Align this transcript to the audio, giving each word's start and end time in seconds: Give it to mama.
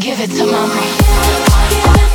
Give 0.00 0.20
it 0.20 0.30
to 0.30 0.46
mama. 0.46 2.07